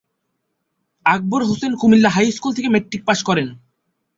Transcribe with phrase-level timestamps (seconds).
[1.05, 3.47] আকবর Hossain Comilla high school থেকে matric pass করেন।